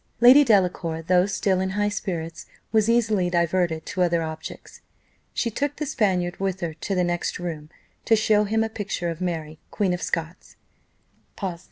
[0.19, 4.81] Lady Delacour, though still in high spirits, was easily diverted to other objects.
[5.31, 7.69] She took the Spaniard with her to the next room,
[8.05, 10.55] to show him a picture of Mary, Queen of Scots.